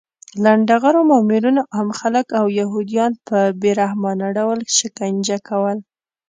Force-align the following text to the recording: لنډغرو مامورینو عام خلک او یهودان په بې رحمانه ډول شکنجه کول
لنډغرو 0.43 1.01
مامورینو 1.11 1.63
عام 1.75 1.89
خلک 1.99 2.27
او 2.39 2.45
یهودان 2.59 3.11
په 3.27 3.39
بې 3.61 3.71
رحمانه 3.81 4.27
ډول 4.37 4.59
شکنجه 4.77 5.37
کول 5.47 5.77